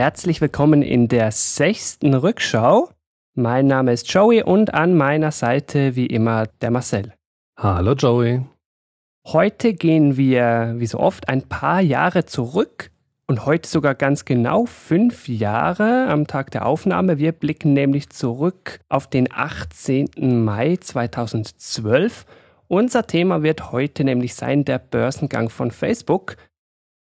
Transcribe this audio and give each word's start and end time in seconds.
Herzlich 0.00 0.40
willkommen 0.40 0.80
in 0.80 1.08
der 1.08 1.30
sechsten 1.30 2.14
Rückschau. 2.14 2.88
Mein 3.34 3.66
Name 3.66 3.92
ist 3.92 4.10
Joey 4.10 4.42
und 4.42 4.72
an 4.72 4.96
meiner 4.96 5.30
Seite 5.30 5.94
wie 5.94 6.06
immer 6.06 6.46
der 6.62 6.70
Marcel. 6.70 7.12
Hallo 7.58 7.92
Joey. 7.92 8.40
Heute 9.26 9.74
gehen 9.74 10.16
wir, 10.16 10.76
wie 10.78 10.86
so 10.86 10.98
oft, 10.98 11.28
ein 11.28 11.42
paar 11.42 11.82
Jahre 11.82 12.24
zurück 12.24 12.90
und 13.26 13.44
heute 13.44 13.68
sogar 13.68 13.94
ganz 13.94 14.24
genau 14.24 14.64
fünf 14.64 15.28
Jahre 15.28 16.06
am 16.08 16.26
Tag 16.26 16.50
der 16.50 16.64
Aufnahme. 16.64 17.18
Wir 17.18 17.32
blicken 17.32 17.74
nämlich 17.74 18.08
zurück 18.08 18.80
auf 18.88 19.06
den 19.06 19.28
18. 19.30 20.08
Mai 20.42 20.78
2012. 20.80 22.24
Unser 22.68 23.06
Thema 23.06 23.42
wird 23.42 23.70
heute 23.70 24.04
nämlich 24.04 24.34
sein 24.34 24.64
der 24.64 24.78
Börsengang 24.78 25.50
von 25.50 25.70
Facebook. 25.70 26.36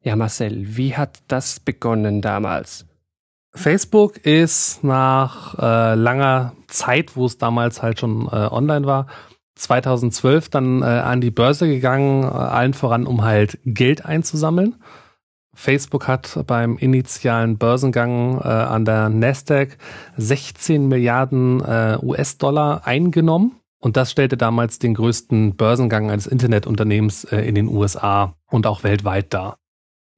Ja, 0.04 0.16
Marcel, 0.16 0.76
wie 0.76 0.96
hat 0.96 1.22
das 1.28 1.60
begonnen 1.60 2.22
damals? 2.22 2.86
Facebook 3.54 4.16
ist 4.26 4.82
nach 4.82 5.58
äh, 5.58 5.94
langer 5.94 6.54
Zeit, 6.66 7.16
wo 7.16 7.26
es 7.26 7.38
damals 7.38 7.82
halt 7.82 8.00
schon 8.00 8.26
äh, 8.26 8.48
online 8.50 8.86
war, 8.86 9.06
2012 9.56 10.48
dann 10.48 10.82
äh, 10.82 10.86
an 10.86 11.20
die 11.20 11.30
Börse 11.30 11.68
gegangen, 11.68 12.24
äh, 12.24 12.26
allen 12.26 12.74
voran, 12.74 13.06
um 13.06 13.22
halt 13.22 13.58
Geld 13.64 14.04
einzusammeln. 14.04 14.76
Facebook 15.54 16.08
hat 16.08 16.42
beim 16.46 16.78
initialen 16.78 17.58
Börsengang 17.58 18.40
äh, 18.40 18.48
an 18.48 18.84
der 18.84 19.08
Nasdaq 19.08 19.76
16 20.16 20.88
Milliarden 20.88 21.60
äh, 21.60 21.98
US-Dollar 22.02 22.86
eingenommen. 22.86 23.56
Und 23.78 23.96
das 23.96 24.10
stellte 24.10 24.36
damals 24.36 24.78
den 24.78 24.94
größten 24.94 25.56
Börsengang 25.56 26.10
eines 26.10 26.26
Internetunternehmens 26.26 27.24
in 27.24 27.56
den 27.56 27.68
USA 27.68 28.36
und 28.48 28.66
auch 28.66 28.84
weltweit 28.84 29.34
dar. 29.34 29.58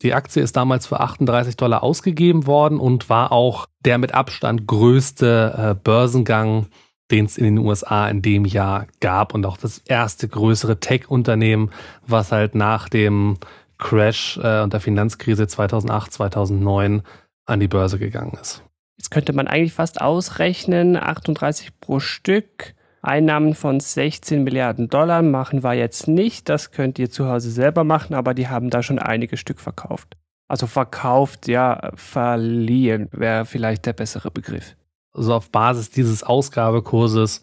Die 0.02 0.14
Aktie 0.14 0.42
ist 0.42 0.56
damals 0.56 0.86
für 0.86 1.00
38 1.00 1.56
Dollar 1.56 1.82
ausgegeben 1.82 2.46
worden 2.46 2.78
und 2.78 3.08
war 3.08 3.32
auch 3.32 3.66
der 3.84 3.98
mit 3.98 4.12
Abstand 4.12 4.66
größte 4.66 5.54
äh, 5.56 5.74
Börsengang 5.82 6.66
den 7.10 7.26
es 7.26 7.36
in 7.36 7.44
den 7.44 7.58
USA 7.58 8.08
in 8.08 8.22
dem 8.22 8.44
Jahr 8.44 8.86
gab 9.00 9.34
und 9.34 9.44
auch 9.46 9.56
das 9.56 9.78
erste 9.78 10.26
größere 10.28 10.80
Tech-Unternehmen, 10.80 11.70
was 12.06 12.32
halt 12.32 12.54
nach 12.54 12.88
dem 12.88 13.38
Crash 13.78 14.38
äh, 14.42 14.62
und 14.62 14.72
der 14.72 14.80
Finanzkrise 14.80 15.46
2008, 15.46 16.12
2009 16.12 17.02
an 17.46 17.60
die 17.60 17.68
Börse 17.68 17.98
gegangen 17.98 18.38
ist. 18.40 18.62
Jetzt 18.96 19.10
könnte 19.10 19.32
man 19.32 19.48
eigentlich 19.48 19.74
fast 19.74 20.00
ausrechnen, 20.00 20.96
38 20.96 21.78
pro 21.80 22.00
Stück. 22.00 22.74
Einnahmen 23.04 23.54
von 23.54 23.80
16 23.80 24.42
Milliarden 24.42 24.88
Dollar 24.88 25.22
machen 25.22 25.62
wir 25.62 25.74
jetzt 25.74 26.08
nicht. 26.08 26.48
Das 26.48 26.70
könnt 26.70 26.98
ihr 26.98 27.10
zu 27.10 27.28
Hause 27.28 27.50
selber 27.50 27.84
machen, 27.84 28.14
aber 28.14 28.34
die 28.34 28.48
haben 28.48 28.70
da 28.70 28.82
schon 28.82 28.98
einige 28.98 29.36
Stück 29.36 29.60
verkauft. 29.60 30.16
Also 30.48 30.66
verkauft, 30.66 31.48
ja, 31.48 31.90
verliehen 31.94 33.08
wäre 33.12 33.44
vielleicht 33.44 33.86
der 33.86 33.92
bessere 33.92 34.30
Begriff. 34.30 34.76
Also 35.12 35.34
auf 35.34 35.50
Basis 35.50 35.90
dieses 35.90 36.22
Ausgabekurses 36.22 37.42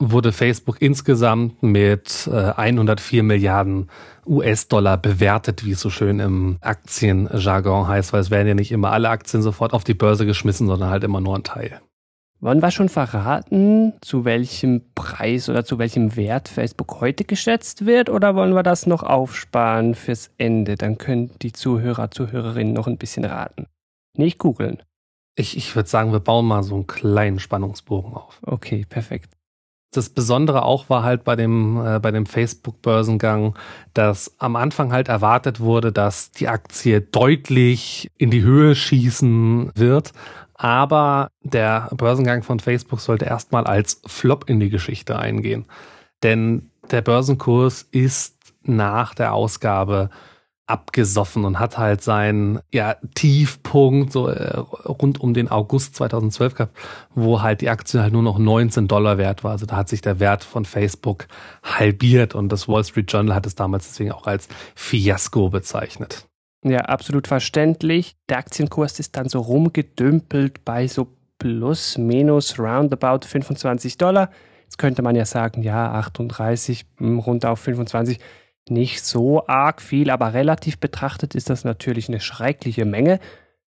wurde 0.00 0.32
Facebook 0.32 0.80
insgesamt 0.80 1.62
mit 1.62 2.28
äh, 2.32 2.52
104 2.56 3.22
Milliarden 3.22 3.90
US-Dollar 4.26 4.96
bewertet, 4.96 5.64
wie 5.64 5.72
es 5.72 5.80
so 5.80 5.90
schön 5.90 6.20
im 6.20 6.56
Aktienjargon 6.62 7.86
heißt, 7.86 8.12
weil 8.12 8.20
es 8.20 8.30
werden 8.30 8.48
ja 8.48 8.54
nicht 8.54 8.72
immer 8.72 8.92
alle 8.92 9.10
Aktien 9.10 9.42
sofort 9.42 9.74
auf 9.74 9.84
die 9.84 9.94
Börse 9.94 10.24
geschmissen, 10.24 10.66
sondern 10.66 10.88
halt 10.88 11.04
immer 11.04 11.20
nur 11.20 11.36
ein 11.36 11.44
Teil. 11.44 11.80
Wollen 12.42 12.62
wir 12.62 12.70
schon 12.70 12.88
verraten, 12.88 13.92
zu 14.00 14.24
welchem 14.24 14.80
Preis 14.94 15.50
oder 15.50 15.62
zu 15.62 15.78
welchem 15.78 16.16
Wert 16.16 16.48
Facebook 16.48 17.02
heute 17.02 17.24
geschätzt 17.24 17.84
wird 17.84 18.08
oder 18.08 18.34
wollen 18.34 18.54
wir 18.54 18.62
das 18.62 18.86
noch 18.86 19.02
aufsparen 19.02 19.94
fürs 19.94 20.30
Ende? 20.38 20.76
Dann 20.76 20.96
können 20.96 21.32
die 21.42 21.52
Zuhörer, 21.52 22.10
Zuhörerinnen 22.10 22.72
noch 22.72 22.86
ein 22.86 22.96
bisschen 22.96 23.26
raten. 23.26 23.66
Nicht 24.16 24.38
googeln. 24.38 24.82
Ich, 25.36 25.54
ich 25.54 25.76
würde 25.76 25.90
sagen, 25.90 26.12
wir 26.12 26.20
bauen 26.20 26.46
mal 26.46 26.62
so 26.62 26.76
einen 26.76 26.86
kleinen 26.86 27.40
Spannungsbogen 27.40 28.14
auf. 28.14 28.40
Okay, 28.42 28.86
perfekt. 28.88 29.36
Das 29.92 30.08
Besondere 30.08 30.62
auch 30.62 30.88
war 30.88 31.02
halt 31.02 31.24
bei 31.24 31.36
dem, 31.36 31.84
äh, 31.84 31.98
bei 31.98 32.10
dem 32.10 32.24
Facebook-Börsengang, 32.24 33.54
dass 33.92 34.34
am 34.38 34.56
Anfang 34.56 34.92
halt 34.92 35.08
erwartet 35.08 35.60
wurde, 35.60 35.92
dass 35.92 36.30
die 36.30 36.48
Aktie 36.48 37.02
deutlich 37.02 38.10
in 38.16 38.30
die 38.30 38.42
Höhe 38.42 38.74
schießen 38.74 39.72
wird. 39.74 40.12
Aber 40.62 41.30
der 41.42 41.88
Börsengang 41.96 42.42
von 42.42 42.60
Facebook 42.60 43.00
sollte 43.00 43.24
erstmal 43.24 43.64
als 43.64 44.02
Flop 44.04 44.50
in 44.50 44.60
die 44.60 44.68
Geschichte 44.68 45.18
eingehen. 45.18 45.64
Denn 46.22 46.70
der 46.90 47.00
Börsenkurs 47.00 47.80
ist 47.90 48.36
nach 48.62 49.14
der 49.14 49.32
Ausgabe 49.32 50.10
abgesoffen 50.66 51.46
und 51.46 51.58
hat 51.58 51.78
halt 51.78 52.02
seinen 52.02 52.60
ja, 52.70 52.96
Tiefpunkt 53.14 54.12
so 54.12 54.28
äh, 54.28 54.58
rund 54.58 55.18
um 55.18 55.32
den 55.32 55.50
August 55.50 55.96
2012 55.96 56.54
gehabt, 56.54 56.76
wo 57.14 57.40
halt 57.40 57.62
die 57.62 57.70
Aktie 57.70 58.02
halt 58.02 58.12
nur 58.12 58.22
noch 58.22 58.38
19 58.38 58.86
Dollar 58.86 59.16
wert 59.16 59.42
war. 59.42 59.52
Also 59.52 59.64
da 59.64 59.76
hat 59.76 59.88
sich 59.88 60.02
der 60.02 60.20
Wert 60.20 60.44
von 60.44 60.66
Facebook 60.66 61.26
halbiert 61.62 62.34
und 62.34 62.50
das 62.50 62.68
Wall 62.68 62.84
Street 62.84 63.10
Journal 63.10 63.34
hat 63.34 63.46
es 63.46 63.54
damals 63.54 63.88
deswegen 63.88 64.12
auch 64.12 64.26
als 64.26 64.46
Fiasko 64.74 65.48
bezeichnet. 65.48 66.29
Ja, 66.62 66.80
absolut 66.80 67.26
verständlich. 67.26 68.16
Der 68.28 68.38
Aktienkurs 68.38 68.98
ist 68.98 69.16
dann 69.16 69.28
so 69.28 69.40
rumgedümpelt 69.40 70.64
bei 70.64 70.86
so 70.86 71.08
plus 71.38 71.96
minus 71.96 72.58
roundabout 72.58 73.26
25 73.26 73.96
Dollar. 73.96 74.30
Jetzt 74.64 74.78
könnte 74.78 75.02
man 75.02 75.16
ja 75.16 75.24
sagen, 75.24 75.62
ja, 75.62 75.92
38 75.92 76.84
hm, 76.98 77.18
runter 77.18 77.50
auf 77.50 77.60
25 77.60 78.20
nicht 78.68 79.04
so 79.04 79.46
arg 79.46 79.80
viel, 79.80 80.10
aber 80.10 80.34
relativ 80.34 80.78
betrachtet 80.78 81.34
ist 81.34 81.50
das 81.50 81.64
natürlich 81.64 82.08
eine 82.08 82.20
schreckliche 82.20 82.84
Menge. 82.84 83.18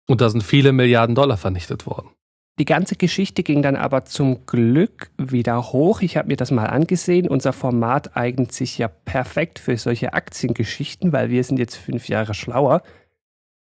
Und 0.07 0.21
da 0.21 0.29
sind 0.29 0.43
viele 0.43 0.73
Milliarden 0.73 1.15
Dollar 1.15 1.37
vernichtet 1.37 1.85
worden. 1.85 2.09
Die 2.59 2.65
ganze 2.65 2.97
Geschichte 2.97 3.41
ging 3.41 3.61
dann 3.61 3.77
aber 3.77 4.03
zum 4.03 4.45
Glück 4.45 5.11
wieder 5.17 5.71
hoch. 5.71 6.01
Ich 6.01 6.17
habe 6.17 6.27
mir 6.27 6.35
das 6.35 6.51
mal 6.51 6.65
angesehen. 6.65 7.29
Unser 7.29 7.53
Format 7.53 8.17
eignet 8.17 8.51
sich 8.51 8.77
ja 8.77 8.89
perfekt 8.89 9.59
für 9.59 9.77
solche 9.77 10.11
Aktiengeschichten, 10.11 11.13
weil 11.13 11.29
wir 11.29 11.41
sind 11.45 11.57
jetzt 11.57 11.77
fünf 11.77 12.09
Jahre 12.09 12.33
schlauer. 12.33 12.81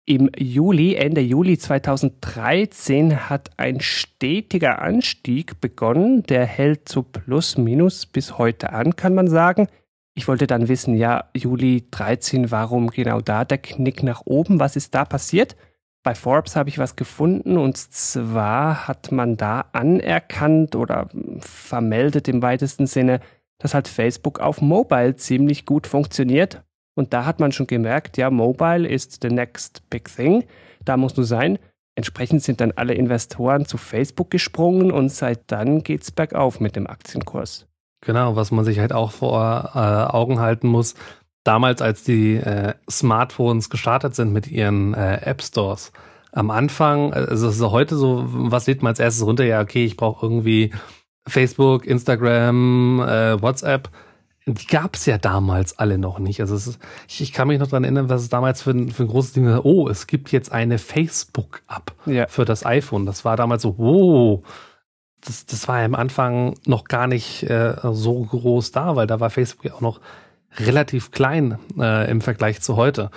Im 0.05 0.29
Juli, 0.37 0.95
Ende 0.95 1.19
Juli 1.19 1.57
2013 1.57 3.29
hat 3.29 3.49
ein 3.57 3.81
stetiger 3.81 4.81
Anstieg 4.81 5.59
begonnen. 5.59 6.23
Der 6.23 6.45
hält 6.45 6.87
so 6.87 7.03
plus 7.03 7.57
minus 7.57 8.05
bis 8.05 8.37
heute 8.37 8.71
an, 8.71 8.95
kann 8.95 9.13
man 9.13 9.27
sagen. 9.27 9.67
Ich 10.13 10.29
wollte 10.29 10.47
dann 10.47 10.69
wissen, 10.69 10.95
ja, 10.95 11.25
Juli 11.35 11.83
13, 11.91 12.49
warum 12.49 12.89
genau 12.91 13.19
da 13.19 13.43
der 13.43 13.57
Knick 13.57 14.03
nach 14.03 14.21
oben? 14.23 14.61
Was 14.61 14.77
ist 14.77 14.95
da 14.95 15.03
passiert? 15.03 15.57
Bei 16.05 16.13
Forbes 16.13 16.55
habe 16.55 16.69
ich 16.69 16.77
was 16.77 16.95
gefunden 16.95 17.57
und 17.57 17.77
zwar 17.77 18.87
hat 18.87 19.11
man 19.11 19.37
da 19.37 19.65
anerkannt 19.71 20.75
oder 20.75 21.09
vermeldet 21.39 22.27
im 22.27 22.43
weitesten 22.43 22.85
Sinne, 22.85 23.21
dass 23.57 23.73
halt 23.73 23.87
Facebook 23.87 24.39
auf 24.39 24.61
Mobile 24.61 25.15
ziemlich 25.15 25.65
gut 25.65 25.87
funktioniert. 25.87 26.61
Und 26.93 27.13
da 27.13 27.25
hat 27.25 27.39
man 27.39 27.51
schon 27.51 27.65
gemerkt, 27.65 28.17
ja, 28.17 28.29
Mobile 28.29 28.87
ist 28.87 29.23
the 29.23 29.29
next 29.29 29.81
big 29.89 30.07
thing. 30.15 30.43
Da 30.83 30.95
muss 30.95 31.17
nur 31.17 31.25
sein. 31.25 31.57
Entsprechend 31.95 32.43
sind 32.43 32.61
dann 32.61 32.73
alle 32.75 32.93
Investoren 32.93 33.65
zu 33.65 33.77
Facebook 33.77 34.29
gesprungen 34.29 34.91
und 34.91 35.09
seit 35.09 35.51
dann 35.51 35.81
geht's 35.81 36.11
bergauf 36.11 36.59
mit 36.59 36.75
dem 36.75 36.85
Aktienkurs. 36.85 37.65
Genau, 38.01 38.35
was 38.35 38.51
man 38.51 38.63
sich 38.63 38.77
halt 38.77 38.93
auch 38.93 39.11
vor 39.11 39.71
äh, 39.73 39.79
Augen 39.79 40.39
halten 40.39 40.67
muss. 40.67 40.93
Damals, 41.45 41.81
als 41.81 42.03
die 42.03 42.35
äh, 42.35 42.73
Smartphones 42.89 43.69
gestartet 43.69 44.15
sind 44.15 44.33
mit 44.33 44.47
ihren 44.47 44.93
äh, 44.93 45.21
App 45.21 45.41
Stores, 45.41 45.93
am 46.31 46.51
Anfang, 46.51 47.13
also 47.13 47.47
es 47.47 47.55
ist 47.55 47.61
heute 47.61 47.95
so, 47.95 48.25
was 48.27 48.67
lädt 48.67 48.81
man 48.81 48.89
als 48.89 48.99
erstes 48.99 49.25
runter? 49.25 49.45
Ja, 49.45 49.61
okay, 49.61 49.85
ich 49.85 49.95
brauche 49.95 50.25
irgendwie 50.25 50.73
Facebook, 51.25 51.85
Instagram, 51.85 52.99
äh, 52.99 53.41
WhatsApp. 53.41 53.89
Die 54.47 54.67
gab 54.67 54.95
es 54.95 55.05
ja 55.05 55.17
damals 55.17 55.79
alle 55.79 55.97
noch 55.97 56.19
nicht. 56.19 56.41
Also 56.41 56.55
ist, 56.55 56.77
ich, 57.07 57.21
ich, 57.21 57.31
kann 57.31 57.47
mich 57.47 57.59
noch 57.59 57.67
daran 57.67 57.83
erinnern, 57.83 58.09
was 58.09 58.23
es 58.23 58.29
damals 58.29 58.63
für 58.63 58.71
ein, 58.71 58.91
für 58.91 59.03
ein 59.03 59.07
großes 59.07 59.33
Ding 59.33 59.47
war. 59.47 59.65
Oh, 59.65 59.87
es 59.87 60.07
gibt 60.07 60.31
jetzt 60.31 60.51
eine 60.51 60.77
Facebook-App 60.77 61.93
ja. 62.05 62.27
für 62.27 62.45
das 62.45 62.65
iPhone. 62.65 63.05
Das 63.05 63.23
war 63.23 63.37
damals 63.37 63.61
so, 63.61 63.77
wow 63.77 64.43
das, 65.25 65.45
das 65.45 65.67
war 65.67 65.79
ja 65.79 65.85
am 65.85 65.95
Anfang 65.95 66.55
noch 66.65 66.85
gar 66.85 67.07
nicht 67.07 67.43
äh, 67.43 67.75
so 67.83 68.21
groß 68.23 68.71
da, 68.71 68.95
weil 68.95 69.07
da 69.07 69.19
war 69.19 69.29
Facebook 69.29 69.65
ja 69.65 69.73
auch 69.73 69.81
noch 69.81 69.99
relativ 70.57 71.11
klein 71.11 71.57
äh, 71.77 72.09
im 72.09 72.21
Vergleich 72.21 72.61
zu 72.61 72.75
heute. 72.75 73.09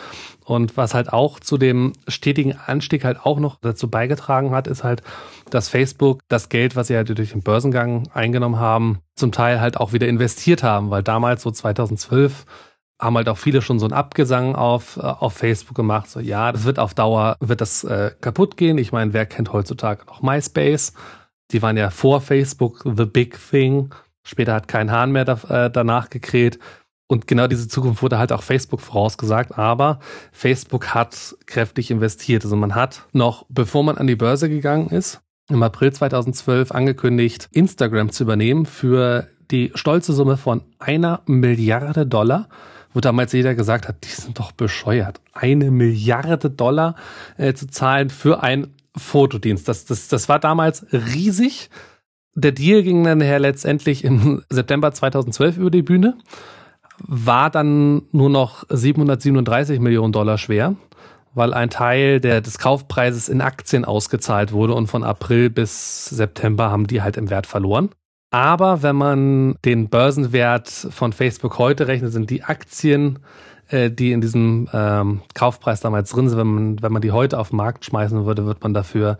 Und 0.45 0.77
was 0.77 0.95
halt 0.95 1.13
auch 1.13 1.41
zu 1.41 1.59
dem 1.59 1.93
stetigen 2.09 2.57
Anstieg 2.57 3.05
halt 3.05 3.25
auch 3.25 3.39
noch 3.39 3.57
dazu 3.61 3.91
beigetragen 3.91 4.51
hat, 4.51 4.67
ist 4.67 4.83
halt, 4.83 5.03
dass 5.51 5.69
Facebook 5.69 6.21
das 6.29 6.49
Geld, 6.49 6.75
was 6.75 6.87
sie 6.87 6.97
halt 6.97 7.17
durch 7.17 7.33
den 7.33 7.43
Börsengang 7.43 8.09
eingenommen 8.15 8.59
haben, 8.59 9.01
zum 9.15 9.33
Teil 9.33 9.61
halt 9.61 9.77
auch 9.77 9.93
wieder 9.93 10.09
investiert 10.09 10.63
haben, 10.63 10.91
weil 10.91 11.03
damals 11.03 11.43
so 11.43 11.51
2012 11.51 12.47
haben 13.01 13.17
halt 13.17 13.29
auch 13.29 13.39
viele 13.39 13.63
schon 13.63 13.79
so 13.79 13.87
einen 13.87 13.93
Abgesang 13.93 14.55
auf, 14.55 14.97
äh, 14.97 15.01
auf 15.01 15.35
Facebook 15.35 15.77
gemacht. 15.77 16.11
So, 16.11 16.21
ja, 16.21 16.51
das 16.51 16.65
wird 16.65 16.79
auf 16.79 16.95
Dauer, 16.95 17.37
wird 17.41 17.61
das 17.61 17.85
äh, 17.85 18.13
kaputt 18.21 18.57
gehen. 18.57 18.79
Ich 18.79 18.93
meine, 18.93 19.13
wer 19.13 19.27
kennt 19.27 19.53
heutzutage 19.53 20.05
noch 20.07 20.23
MySpace? 20.23 20.95
Die 21.53 21.63
waren 21.63 21.77
ja 21.77 21.91
vor 21.91 22.21
Facebook 22.21 22.83
the 22.85 23.05
big 23.05 23.39
thing. 23.51 23.95
Später 24.25 24.55
hat 24.55 24.69
kein 24.69 24.91
Hahn 24.91 25.13
mehr 25.13 25.25
da, 25.25 25.67
äh, 25.67 25.71
danach 25.71 26.11
gekräht. 26.11 26.59
Und 27.09 27.27
genau 27.27 27.47
diese 27.47 27.67
Zukunft 27.69 28.03
wurde 28.03 28.19
halt 28.19 28.33
auch 28.33 28.43
Facebook 28.43 28.81
vorausgesagt, 28.81 29.59
aber 29.59 29.99
Facebook 30.31 30.95
hat 30.95 31.37
kräftig 31.47 31.91
investiert. 31.91 32.45
Also 32.45 32.55
man 32.55 32.75
hat 32.75 33.07
noch, 33.13 33.47
bevor 33.49 33.83
man 33.83 33.99
an 33.99 34.07
die 34.07 34.17
Börse 34.17 34.49
gegangen 34.49 34.91
ist, 34.91 35.21
im 35.49 35.63
April 35.63 35.93
2012 35.93 36.71
angekündigt, 36.71 37.49
Instagram 37.51 38.13
zu 38.13 38.25
übernehmen 38.25 38.67
für 38.67 39.27
die 39.51 39.73
stolze 39.75 40.13
Summe 40.13 40.37
von 40.37 40.63
einer 40.79 41.23
Milliarde 41.27 42.07
Dollar 42.07 42.49
wo 42.95 43.01
damals 43.01 43.33
jeder 43.33 43.55
gesagt 43.55 43.89
hat, 43.89 44.05
die 44.05 44.09
sind 44.09 44.39
doch 44.39 44.53
bescheuert, 44.53 45.21
eine 45.33 45.71
Milliarde 45.71 46.51
Dollar 46.51 46.97
äh, 47.37 47.55
zu 47.55 47.69
zahlen 47.69 48.11
für 48.11 48.43
einen 48.43 48.75
Fotodienst. 48.97 49.69
Das, 49.69 49.85
das, 49.85 50.09
das 50.09 50.29
war 50.29 50.39
damals 50.39 50.87
riesig. 50.93 51.71
Der 52.35 52.53
Deal 52.53 52.83
ging 52.83 53.05
dann 53.05 53.21
her 53.21 53.39
letztendlich 53.39 54.05
im 54.05 54.43
September 54.49 54.93
2012 54.93 55.59
über 55.59 55.71
die 55.71 55.83
Bühne, 55.83 56.17
war 57.07 57.51
dann 57.51 58.03
nur 58.13 58.31
noch 58.31 58.65
737 58.69 59.81
Millionen 59.81 60.13
Dollar 60.13 60.39
schwer, 60.39 60.75
weil 61.35 61.55
ein 61.55 61.71
Teil 61.71 62.21
der, 62.21 62.41
des 62.41 62.59
Kaufpreises 62.59 63.29
in 63.29 63.41
Aktien 63.41 63.85
ausgezahlt 63.85 64.53
wurde 64.53 64.75
und 64.75 64.89
von 64.89 65.05
April 65.05 65.51
bis 65.51 66.07
September 66.07 66.71
haben 66.71 66.87
die 66.87 67.03
halt 67.03 67.17
im 67.17 67.31
Wert 67.31 67.47
verloren. 67.47 67.91
Aber 68.31 68.83
wenn 68.83 68.97
man 68.97 69.55
den 69.65 69.89
Börsenwert 69.89 70.69
von 70.69 71.13
Facebook 71.13 71.59
heute 71.59 71.89
rechnet, 71.89 72.13
sind 72.13 72.29
die 72.29 72.45
Aktien, 72.45 73.21
äh, 73.69 73.91
die 73.91 74.13
in 74.13 74.21
diesem 74.21 74.69
ähm, 74.73 75.23
Kaufpreis 75.35 75.81
damals 75.81 76.11
drin 76.11 76.29
sind, 76.29 76.39
wenn 76.39 76.47
man, 76.47 76.83
wenn 76.83 76.93
man 76.93 77.03
die 77.03 77.13
heute 77.13 77.39
auf 77.39 77.51
den 77.51 77.57
Markt 77.57 77.85
schmeißen 77.87 78.27
würde, 78.27 78.45
wird 78.45 78.63
man 78.63 78.75
dafür 78.75 79.17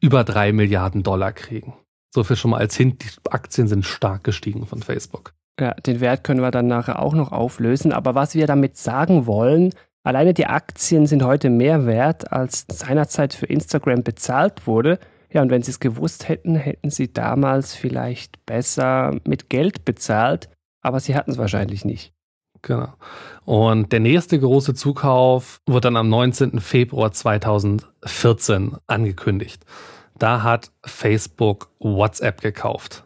über 0.00 0.24
drei 0.24 0.52
Milliarden 0.52 1.02
Dollar 1.02 1.32
kriegen. 1.32 1.74
So 2.14 2.24
viel 2.24 2.36
schon 2.36 2.50
mal 2.50 2.58
als 2.58 2.76
Hint, 2.76 3.04
die 3.04 3.30
Aktien 3.30 3.68
sind 3.68 3.86
stark 3.86 4.24
gestiegen 4.24 4.66
von 4.66 4.82
Facebook. 4.82 5.32
Ja, 5.58 5.74
den 5.74 6.00
Wert 6.00 6.24
können 6.24 6.40
wir 6.40 6.50
dann 6.50 6.66
nachher 6.66 7.00
auch 7.00 7.14
noch 7.14 7.32
auflösen. 7.32 7.92
Aber 7.92 8.14
was 8.14 8.34
wir 8.34 8.46
damit 8.46 8.76
sagen 8.76 9.26
wollen, 9.26 9.74
alleine 10.02 10.34
die 10.34 10.46
Aktien 10.46 11.06
sind 11.06 11.22
heute 11.22 11.50
mehr 11.50 11.86
wert, 11.86 12.32
als 12.32 12.66
seinerzeit 12.70 13.34
für 13.34 13.46
Instagram 13.46 14.02
bezahlt 14.02 14.66
wurde. 14.66 14.98
Ja, 15.32 15.42
und 15.42 15.50
wenn 15.50 15.62
sie 15.62 15.70
es 15.70 15.80
gewusst 15.80 16.28
hätten, 16.28 16.56
hätten 16.56 16.90
sie 16.90 17.12
damals 17.12 17.74
vielleicht 17.74 18.44
besser 18.46 19.16
mit 19.24 19.48
Geld 19.48 19.84
bezahlt, 19.84 20.48
aber 20.82 20.98
sie 20.98 21.14
hatten 21.14 21.30
es 21.30 21.38
wahrscheinlich 21.38 21.84
nicht. 21.84 22.12
Genau. 22.62 22.92
Und 23.44 23.92
der 23.92 24.00
nächste 24.00 24.38
große 24.38 24.74
Zukauf 24.74 25.60
wird 25.66 25.84
dann 25.84 25.96
am 25.96 26.08
19. 26.08 26.60
Februar 26.60 27.12
2014 27.12 28.76
angekündigt. 28.86 29.64
Da 30.18 30.42
hat 30.42 30.70
Facebook 30.84 31.70
WhatsApp 31.78 32.42
gekauft. 32.42 33.04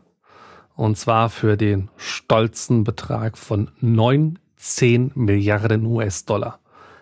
Und 0.76 0.99
zwar 0.99 1.31
für 1.31 1.56
den 1.56 1.88
stolzen 1.97 2.85
Betrag 2.85 3.38
von 3.38 3.71
19 3.81 5.12
Milliarden 5.15 5.87
US-Dollar. 5.87 6.59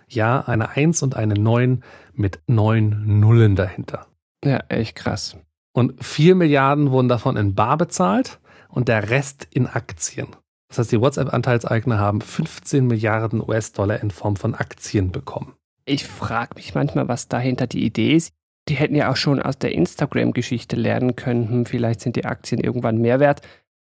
Ja, 0.08 0.40
eine 0.40 0.70
1 0.70 1.02
und 1.02 1.16
eine 1.16 1.34
9 1.34 1.82
mit 2.12 2.40
9 2.46 3.20
Nullen 3.20 3.56
dahinter. 3.56 4.06
Ja, 4.44 4.60
echt 4.68 4.96
krass. 4.96 5.36
Und 5.72 6.04
4 6.04 6.34
Milliarden 6.34 6.90
wurden 6.90 7.08
davon 7.08 7.36
in 7.36 7.54
Bar 7.54 7.78
bezahlt 7.78 8.40
und 8.68 8.88
der 8.88 9.08
Rest 9.08 9.48
in 9.50 9.66
Aktien. 9.66 10.28
Das 10.68 10.78
heißt, 10.78 10.92
die 10.92 11.00
WhatsApp-Anteilseigner 11.00 11.98
haben 11.98 12.20
15 12.20 12.86
Milliarden 12.86 13.40
US-Dollar 13.40 14.02
in 14.02 14.10
Form 14.10 14.36
von 14.36 14.54
Aktien 14.54 15.12
bekommen. 15.12 15.54
Ich 15.84 16.06
frage 16.06 16.54
mich 16.56 16.74
manchmal, 16.74 17.08
was 17.08 17.28
dahinter 17.28 17.66
die 17.66 17.84
Idee 17.84 18.16
ist. 18.16 18.32
Die 18.68 18.74
hätten 18.74 18.94
ja 18.94 19.10
auch 19.10 19.16
schon 19.16 19.42
aus 19.42 19.58
der 19.58 19.72
Instagram-Geschichte 19.72 20.76
lernen 20.76 21.16
können, 21.16 21.48
hm, 21.48 21.66
vielleicht 21.66 22.00
sind 22.00 22.16
die 22.16 22.24
Aktien 22.24 22.60
irgendwann 22.60 22.98
mehr 22.98 23.18
wert. 23.18 23.42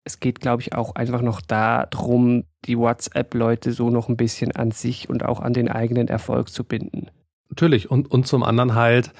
Es 0.07 0.21
geht, 0.21 0.39
glaube 0.39 0.61
ich, 0.61 0.73
auch 0.73 0.95
einfach 0.95 1.21
noch 1.21 1.41
darum, 1.41 2.45
die 2.63 2.77
WhatsApp-Leute 2.77 3.73
so 3.73 3.89
noch 3.89 4.07
ein 4.07 4.15
bisschen 4.15 4.55
an 4.55 4.71
sich 4.71 5.09
und 5.09 5.25
auch 5.25 5.41
an 5.41 5.51
den 5.51 5.69
eigenen 5.69 6.07
Erfolg 6.07 6.47
zu 6.47 6.63
binden. 6.63 7.07
Natürlich. 7.49 7.91
Und, 7.91 8.09
und 8.09 8.25
zum 8.25 8.41
anderen 8.41 8.73
halt, 8.73 9.11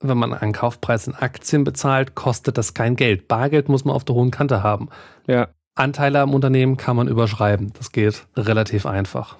wenn 0.00 0.18
man 0.18 0.34
einen 0.34 0.52
Kaufpreis 0.52 1.06
in 1.06 1.14
Aktien 1.14 1.64
bezahlt, 1.64 2.14
kostet 2.14 2.58
das 2.58 2.74
kein 2.74 2.94
Geld. 2.94 3.26
Bargeld 3.26 3.70
muss 3.70 3.86
man 3.86 3.96
auf 3.96 4.04
der 4.04 4.16
hohen 4.16 4.30
Kante 4.30 4.62
haben. 4.62 4.90
Ja. 5.26 5.48
Anteile 5.76 6.20
am 6.20 6.34
Unternehmen 6.34 6.76
kann 6.76 6.96
man 6.96 7.08
überschreiben. 7.08 7.72
Das 7.78 7.90
geht 7.90 8.26
relativ 8.36 8.84
einfach. 8.84 9.38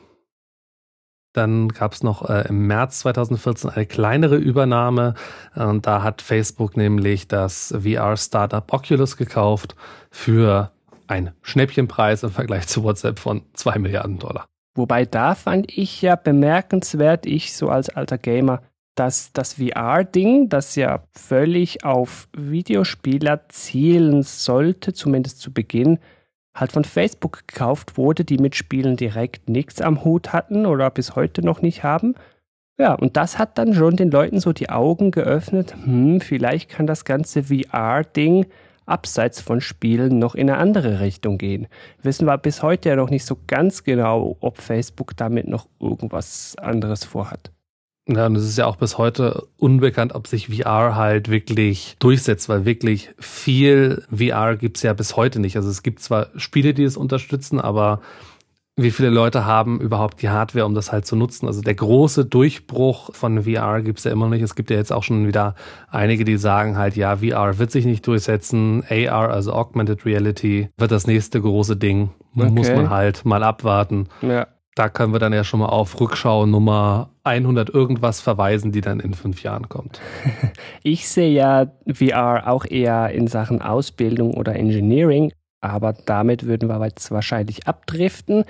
Dann 1.35 1.69
gab 1.69 1.93
es 1.93 2.03
noch 2.03 2.31
äh, 2.31 2.49
im 2.49 2.67
März 2.67 3.01
2014 3.01 3.69
eine 3.69 3.85
kleinere 3.85 4.37
Übernahme. 4.37 5.17
Und 5.55 5.87
da 5.87 6.03
hat 6.03 6.23
Facebook 6.23 6.79
nämlich 6.79 7.29
das 7.29 7.75
VR-Startup 7.79 8.73
Oculus 8.73 9.19
gekauft 9.19 9.77
für 10.11 10.71
einen 11.07 11.31
Schnäppchenpreis 11.43 12.23
im 12.23 12.31
Vergleich 12.31 12.67
zu 12.67 12.83
WhatsApp 12.83 13.19
von 13.19 13.43
2 13.55 13.79
Milliarden 13.79 14.19
Dollar. 14.19 14.47
Wobei 14.75 15.05
da 15.05 15.35
fand 15.35 15.71
ich 15.77 16.03
ja 16.03 16.17
bemerkenswert, 16.17 17.27
ich 17.27 17.57
so 17.57 17.69
als 17.69 17.91
alter 17.91 18.19
Gamer, 18.19 18.61
dass 18.97 19.33
das 19.33 19.55
VR-Ding, 19.55 20.49
das 20.49 20.77
ja 20.77 21.05
völlig 21.13 21.85
auf 21.85 22.29
Videospieler 22.37 23.49
zielen 23.49 24.23
sollte, 24.23 24.93
zumindest 24.93 25.41
zu 25.41 25.53
Beginn, 25.53 25.99
halt 26.55 26.73
von 26.73 26.85
Facebook 26.85 27.45
gekauft 27.49 27.97
wurde, 27.97 28.25
die 28.25 28.39
mit 28.39 28.55
Spielen 28.55 28.97
direkt 28.97 29.49
nichts 29.49 29.81
am 29.81 30.05
Hut 30.05 30.33
hatten 30.33 30.67
oder 30.67 30.91
bis 30.91 31.17
heute 31.17 31.45
noch 31.45 31.63
nicht 31.63 31.83
haben. 31.83 32.15
Ja, 32.79 32.95
und 32.95 33.17
das 33.17 33.39
hat 33.39 33.59
dann 33.59 33.75
schon 33.75 33.97
den 33.97 34.11
Leuten 34.11 34.41
so 34.41 34.53
die 34.53 34.71
Augen 34.71 35.11
geöffnet, 35.11 35.75
hm, 35.85 36.21
vielleicht 36.21 36.69
kann 36.71 36.87
das 36.87 37.05
ganze 37.05 37.45
VR-Ding 37.45 38.47
abseits 38.87 39.41
von 39.41 39.61
Spielen 39.61 40.19
noch 40.19 40.35
in 40.35 40.51
eine 40.51 40.59
andere 40.59 41.01
Richtung 41.01 41.39
gehen. 41.39 41.67
Wissen 42.03 42.27
wir 42.27 42.39
bis 42.39 42.63
heute 42.63 42.91
ja 42.91 42.97
noch 42.97 43.11
nicht 43.11 43.25
so 43.25 43.37
ganz 43.47 43.85
genau, 43.85 44.37
ob 44.41 44.59
Facebook 44.59 45.17
damit 45.17 45.49
noch 45.49 45.67
irgendwas 45.81 46.57
anderes 46.59 47.05
vorhat. 47.05 47.51
Ja, 48.07 48.27
und 48.27 48.37
es 48.37 48.45
ist 48.45 48.59
ja 48.59 48.67
auch 48.67 48.77
bis 48.77 48.99
heute 48.99 49.47
unbekannt, 49.57 50.15
ob 50.15 50.27
sich 50.27 50.49
VR 50.49 50.95
halt 50.95 51.31
wirklich 51.31 51.97
durchsetzt, 52.01 52.51
weil 52.51 52.67
wirklich 52.67 53.11
viel 53.19 54.05
VR 54.15 54.57
gibt's 54.57 54.83
ja 54.83 54.93
bis 54.93 55.17
heute 55.17 55.41
nicht. 55.41 55.57
Also 55.57 55.71
es 55.71 55.83
gibt 55.83 56.01
zwar 56.01 56.29
Spiele, 56.37 56.75
die 56.75 56.85
es 56.85 56.99
unterstützen, 56.99 57.61
aber 57.61 58.03
wie 58.77 58.91
viele 58.91 59.11
Leute 59.11 59.45
haben 59.45 59.81
überhaupt 59.81 60.21
die 60.23 60.29
Hardware, 60.29 60.67
um 60.67 60.75
das 60.75 60.91
halt 60.91 61.07
zu 61.07 61.15
nutzen? 61.17 61.47
Also 61.47 61.61
der 61.63 61.75
große 61.75 62.25
Durchbruch 62.25 63.15
von 63.15 63.45
VR 63.45 63.83
gibt's 63.83 64.05
ja 64.05 64.11
immer 64.11 64.27
noch 64.27 64.33
nicht. 64.33 64.43
Es 64.43 64.55
gibt 64.55 64.71
ja 64.71 64.77
jetzt 64.77 64.93
auch 64.93 65.03
schon 65.03 65.27
wieder 65.27 65.55
einige, 65.91 66.25
die 66.25 66.37
sagen 66.37 66.77
halt, 66.77 66.97
ja, 66.97 67.19
VR 67.19 67.59
wird 67.59 67.71
sich 67.71 67.85
nicht 67.85 68.07
durchsetzen. 68.07 68.83
AR, 68.89 69.31
also 69.31 69.53
Augmented 69.53 70.05
Reality, 70.05 70.71
wird 70.77 70.91
das 70.91 71.07
nächste 71.07 71.41
große 71.41 71.77
Ding. 71.77 72.11
Okay. 72.37 72.51
Muss 72.51 72.69
man 72.71 72.91
halt 72.91 73.25
mal 73.25 73.45
abwarten. 73.45 74.09
Ja 74.23 74.49
da 74.75 74.89
können 74.89 75.13
wir 75.13 75.21
dann 75.21 75.33
ja 75.33 75.45
schon 75.45 75.61
mal 75.61 75.69
auf 75.69 76.01
Rückschau 76.01 76.47
Nummer 76.47 77.11
100 77.23 77.71
irgendwas 77.71 78.21
verweisen, 78.21 78.73
die 78.73 78.81
dann 78.81 79.01
in 79.01 79.15
fünf 79.15 79.43
Jahren 79.43 79.69
kommt. 79.69 80.01
Ich 80.83 81.09
sehe 81.09 81.31
ja 81.31 81.73
VR 81.91 82.47
auch 82.47 82.67
eher 82.67 83.11
in 83.11 83.27
Sachen 83.27 83.63
Ausbildung 83.63 84.35
oder 84.35 84.55
Engineering, 84.55 85.33
aber 85.63 85.95
damit 85.95 86.45
würden 86.45 86.69
wir 86.69 86.85
jetzt 86.85 87.11
wahrscheinlich 87.11 87.67
abdriften. 87.67 88.45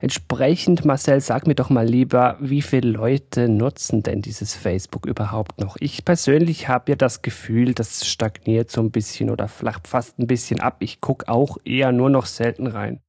Entsprechend, 0.00 0.84
Marcel, 0.84 1.20
sag 1.20 1.48
mir 1.48 1.56
doch 1.56 1.70
mal 1.70 1.84
lieber, 1.84 2.36
wie 2.40 2.62
viele 2.62 2.88
Leute 2.88 3.48
nutzen 3.48 4.04
denn 4.04 4.22
dieses 4.22 4.54
Facebook 4.54 5.06
überhaupt 5.06 5.60
noch? 5.60 5.76
Ich 5.80 6.04
persönlich 6.04 6.68
habe 6.68 6.92
ja 6.92 6.96
das 6.96 7.20
Gefühl, 7.20 7.74
das 7.74 8.06
stagniert 8.06 8.70
so 8.70 8.80
ein 8.80 8.92
bisschen 8.92 9.28
oder 9.28 9.48
flacht 9.48 9.88
fast 9.88 10.16
ein 10.20 10.28
bisschen 10.28 10.60
ab. 10.60 10.76
Ich 10.80 11.00
gucke 11.00 11.28
auch 11.28 11.58
eher 11.64 11.90
nur 11.90 12.10
noch 12.10 12.26
selten 12.26 12.68
rein. 12.68 13.00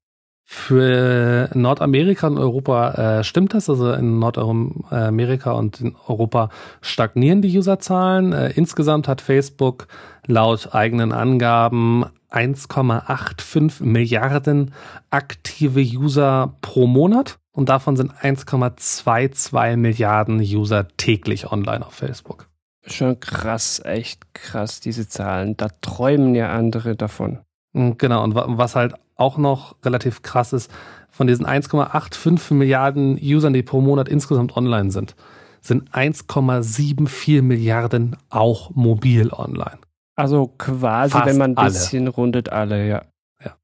Für 0.52 1.48
Nordamerika 1.54 2.26
und 2.26 2.40
Europa 2.40 3.20
äh, 3.20 3.24
stimmt 3.24 3.54
das. 3.54 3.70
Also 3.70 3.94
in 3.94 4.18
Nordamerika 4.18 5.52
und 5.52 5.80
in 5.80 5.96
Europa 6.08 6.50
stagnieren 6.82 7.44
die 7.44 7.56
Userzahlen. 7.56 8.34
Äh, 8.34 8.50
insgesamt 8.56 9.08
hat 9.08 9.22
Facebook 9.22 9.88
laut 10.26 10.74
eigenen 10.74 11.12
Angaben 11.12 12.04
1,85 12.32 13.84
Milliarden 13.84 14.74
aktive 15.12 15.82
User 15.82 16.56
pro 16.62 16.88
Monat 16.88 17.38
und 17.52 17.70
davon 17.70 17.96
sind 17.96 18.12
1,22 18.14 19.76
Milliarden 19.76 20.40
User 20.40 20.88
täglich 20.98 21.52
online 21.52 21.86
auf 21.86 21.94
Facebook. 21.94 22.48
Schon 22.88 23.20
krass, 23.20 23.84
echt 23.86 24.34
krass, 24.34 24.80
diese 24.80 25.08
Zahlen. 25.08 25.58
Da 25.58 25.68
träumen 25.82 26.34
ja 26.34 26.50
andere 26.50 26.96
davon. 26.96 27.38
Genau, 27.74 28.24
und 28.24 28.34
was 28.34 28.76
halt 28.76 28.96
auch 29.20 29.38
noch 29.38 29.76
relativ 29.84 30.22
krass 30.22 30.54
ist, 30.54 30.72
von 31.10 31.28
diesen 31.28 31.46
1,85 31.46 32.54
Milliarden 32.54 33.20
Usern, 33.22 33.54
die 33.54 33.64
pro 33.64 33.82
Monat 33.82 34.08
insgesamt 34.08 34.56
online 34.56 34.92
sind, 34.92 35.16
sind 35.62 35.92
1,74 35.92 37.42
Milliarden 37.42 38.16
auch 38.30 38.72
mobil 38.76 39.32
online. 39.32 39.80
Also 40.16 40.54
quasi, 40.58 41.12
Fast 41.12 41.26
wenn 41.26 41.38
man 41.38 41.58
ein 41.58 41.66
bisschen 41.66 42.08
alle. 42.08 42.16
rundet, 42.16 42.50
alle, 42.50 42.88
ja. 42.88 43.04
Ja. 43.44 43.56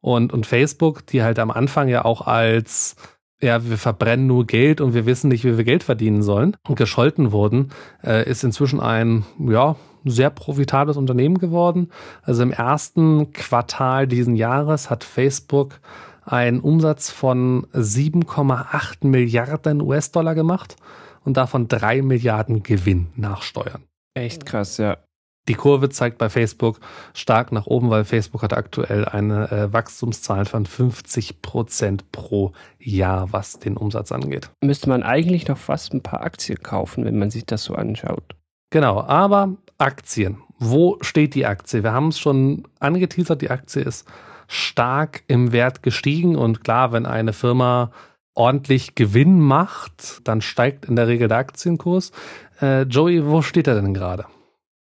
Und, 0.00 0.32
und 0.32 0.46
Facebook, 0.46 1.06
die 1.06 1.22
halt 1.22 1.38
am 1.38 1.50
Anfang 1.50 1.88
ja 1.88 2.04
auch 2.04 2.26
als 2.26 2.96
ja, 3.40 3.68
wir 3.68 3.76
verbrennen 3.76 4.26
nur 4.26 4.46
Geld 4.46 4.80
und 4.80 4.94
wir 4.94 5.06
wissen 5.06 5.28
nicht, 5.28 5.44
wie 5.44 5.56
wir 5.56 5.64
Geld 5.64 5.82
verdienen 5.82 6.22
sollen 6.22 6.56
und 6.66 6.76
gescholten 6.76 7.30
wurden, 7.32 7.70
äh, 8.02 8.28
ist 8.28 8.42
inzwischen 8.42 8.80
ein, 8.80 9.24
ja, 9.38 9.76
sehr 10.04 10.30
profitables 10.30 10.96
Unternehmen 10.96 11.38
geworden. 11.38 11.90
Also 12.22 12.42
im 12.42 12.52
ersten 12.52 13.32
Quartal 13.32 14.06
diesen 14.06 14.36
Jahres 14.36 14.90
hat 14.90 15.04
Facebook 15.04 15.80
einen 16.24 16.60
Umsatz 16.60 17.10
von 17.10 17.66
7,8 17.72 19.06
Milliarden 19.06 19.82
US-Dollar 19.82 20.34
gemacht 20.34 20.76
und 21.24 21.36
davon 21.36 21.68
3 21.68 22.02
Milliarden 22.02 22.62
Gewinn 22.62 23.08
nach 23.16 23.42
Steuern. 23.42 23.82
Echt 24.14 24.46
krass, 24.46 24.78
ja. 24.78 24.98
Die 25.46 25.54
Kurve 25.54 25.90
zeigt 25.90 26.16
bei 26.16 26.30
Facebook 26.30 26.80
stark 27.12 27.52
nach 27.52 27.66
oben, 27.66 27.90
weil 27.90 28.04
Facebook 28.04 28.42
hat 28.42 28.54
aktuell 28.54 29.04
eine 29.04 29.50
äh, 29.50 29.72
Wachstumszahl 29.72 30.46
von 30.46 30.64
50 30.64 31.42
Prozent 31.42 32.10
pro 32.12 32.52
Jahr, 32.78 33.30
was 33.32 33.58
den 33.58 33.76
Umsatz 33.76 34.10
angeht. 34.10 34.50
Müsste 34.62 34.88
man 34.88 35.02
eigentlich 35.02 35.46
noch 35.46 35.58
fast 35.58 35.92
ein 35.92 36.02
paar 36.02 36.22
Aktien 36.22 36.62
kaufen, 36.62 37.04
wenn 37.04 37.18
man 37.18 37.30
sich 37.30 37.44
das 37.44 37.64
so 37.64 37.74
anschaut. 37.74 38.34
Genau, 38.74 39.02
aber 39.02 39.52
Aktien. 39.78 40.38
Wo 40.58 40.98
steht 41.00 41.36
die 41.36 41.46
Aktie? 41.46 41.84
Wir 41.84 41.92
haben 41.92 42.08
es 42.08 42.18
schon 42.18 42.64
angeteasert, 42.80 43.40
die 43.40 43.50
Aktie 43.50 43.82
ist 43.82 44.04
stark 44.48 45.22
im 45.28 45.52
Wert 45.52 45.84
gestiegen 45.84 46.34
und 46.34 46.64
klar, 46.64 46.90
wenn 46.90 47.06
eine 47.06 47.32
Firma 47.32 47.92
ordentlich 48.34 48.96
Gewinn 48.96 49.38
macht, 49.38 50.26
dann 50.26 50.40
steigt 50.40 50.86
in 50.86 50.96
der 50.96 51.06
Regel 51.06 51.28
der 51.28 51.36
Aktienkurs. 51.36 52.10
Äh, 52.60 52.82
Joey, 52.82 53.24
wo 53.24 53.42
steht 53.42 53.68
er 53.68 53.76
denn 53.76 53.94
gerade? 53.94 54.24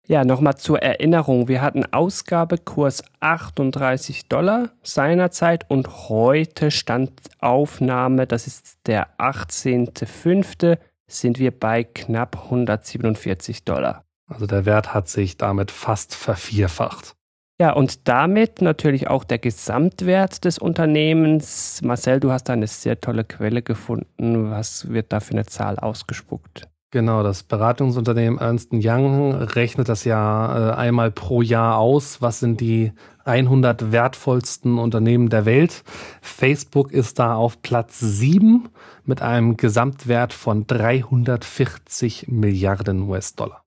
Ja, 0.07 0.23
nochmal 0.23 0.55
zur 0.55 0.81
Erinnerung. 0.81 1.49
Wir 1.49 1.61
hatten 1.61 1.83
Ausgabekurs 1.91 3.03
38 3.19 4.29
Dollar 4.29 4.69
seinerzeit 4.81 5.69
und 5.69 6.07
heute 6.07 6.71
stand 6.71 7.11
Aufnahme, 7.41 8.27
das 8.27 8.47
ist 8.47 8.77
der 8.85 9.09
18.05., 9.17 10.77
sind 11.13 11.39
wir 11.39 11.51
bei 11.51 11.83
knapp 11.83 12.45
147 12.45 13.63
Dollar. 13.63 14.03
Also 14.27 14.45
der 14.45 14.65
Wert 14.65 14.93
hat 14.93 15.09
sich 15.09 15.37
damit 15.37 15.71
fast 15.71 16.15
vervierfacht. 16.15 17.15
Ja, 17.61 17.71
und 17.71 18.07
damit 18.07 18.61
natürlich 18.61 19.07
auch 19.07 19.23
der 19.23 19.37
Gesamtwert 19.37 20.43
des 20.43 20.57
Unternehmens. 20.57 21.81
Marcel, 21.83 22.19
du 22.19 22.31
hast 22.31 22.45
da 22.45 22.53
eine 22.53 22.67
sehr 22.67 22.99
tolle 22.99 23.23
Quelle 23.23 23.61
gefunden. 23.61 24.49
Was 24.49 24.89
wird 24.89 25.13
da 25.13 25.19
für 25.19 25.33
eine 25.33 25.45
Zahl 25.45 25.77
ausgespuckt? 25.77 26.67
Genau, 26.93 27.23
das 27.23 27.41
Beratungsunternehmen 27.41 28.37
Ernst 28.37 28.69
Young 28.71 29.33
rechnet 29.33 29.89
das 29.89 30.03
ja 30.03 30.73
äh, 30.73 30.75
einmal 30.75 31.09
pro 31.09 31.41
Jahr 31.41 31.79
aus. 31.79 32.21
Was 32.21 32.39
sind 32.39 32.61
die 32.61 32.91
100 33.25 33.91
wertvollsten 33.91 34.77
Unternehmen 34.77 35.29
der 35.29 35.45
Welt? 35.45 35.83
Facebook 36.21 36.91
ist 36.91 37.17
da 37.17 37.33
auf 37.33 37.63
Platz 37.63 37.99
7 37.99 38.69
mit 39.05 39.23
einem 39.23 39.57
Gesamtwert 39.57 40.33
von 40.33 40.67
340 40.67 42.27
Milliarden 42.27 43.09
US-Dollar. 43.09 43.63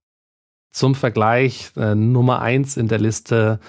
Zum 0.71 0.95
Vergleich, 0.95 1.71
äh, 1.75 1.95
Nummer 1.95 2.41
1 2.41 2.77
in 2.77 2.87
der 2.87 2.99
Liste 2.99 3.59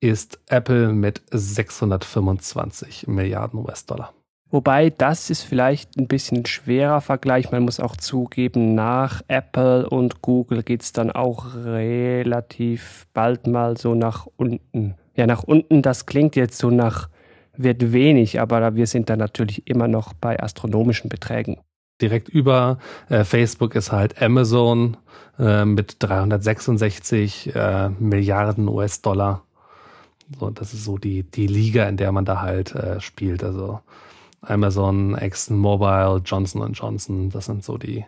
ist 0.00 0.40
Apple 0.48 0.92
mit 0.92 1.22
625 1.30 3.06
Milliarden 3.06 3.60
US-Dollar. 3.60 4.12
Wobei 4.50 4.90
das 4.90 5.30
ist 5.30 5.42
vielleicht 5.42 5.98
ein 5.98 6.06
bisschen 6.06 6.46
schwerer 6.46 7.00
Vergleich. 7.00 7.50
Man 7.50 7.64
muss 7.64 7.80
auch 7.80 7.96
zugeben, 7.96 8.74
nach 8.74 9.22
Apple 9.26 9.88
und 9.88 10.22
Google 10.22 10.62
geht 10.62 10.82
es 10.82 10.92
dann 10.92 11.10
auch 11.10 11.54
relativ 11.54 13.06
bald 13.14 13.46
mal 13.46 13.76
so 13.76 13.94
nach 13.94 14.26
unten. 14.36 14.94
Ja, 15.16 15.26
nach 15.26 15.42
unten, 15.42 15.82
das 15.82 16.06
klingt 16.06 16.36
jetzt 16.36 16.58
so 16.58 16.70
nach, 16.70 17.08
wird 17.56 17.92
wenig, 17.92 18.40
aber 18.40 18.74
wir 18.74 18.86
sind 18.86 19.10
dann 19.10 19.18
natürlich 19.18 19.66
immer 19.66 19.88
noch 19.88 20.12
bei 20.12 20.40
astronomischen 20.40 21.08
Beträgen. 21.08 21.58
Direkt 22.00 22.28
über 22.28 22.78
äh, 23.08 23.22
Facebook 23.22 23.76
ist 23.76 23.92
halt 23.92 24.20
Amazon 24.20 24.96
äh, 25.38 25.64
mit 25.64 25.96
366 26.00 27.54
äh, 27.54 27.88
Milliarden 27.90 28.68
US-Dollar. 28.68 29.42
So, 30.38 30.50
das 30.50 30.74
ist 30.74 30.84
so 30.84 30.98
die, 30.98 31.22
die 31.22 31.46
Liga, 31.46 31.88
in 31.88 31.96
der 31.96 32.10
man 32.10 32.24
da 32.24 32.40
halt 32.40 32.74
äh, 32.74 33.00
spielt. 33.00 33.44
Also 33.44 33.80
Amazon, 34.46 35.16
ExxonMobil, 35.16 36.22
Johnson 36.24 36.72
Johnson, 36.72 37.30
das 37.30 37.46
sind 37.46 37.64
so 37.64 37.78
die, 37.78 38.04